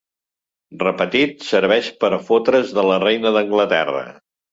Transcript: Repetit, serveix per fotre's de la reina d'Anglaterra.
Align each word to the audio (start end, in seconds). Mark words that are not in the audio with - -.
Repetit, 0.83 1.43
serveix 1.49 1.89
per 2.03 2.09
fotre's 2.29 2.73
de 2.79 2.87
la 2.93 2.97
reina 3.05 3.33
d'Anglaterra. 3.37 4.03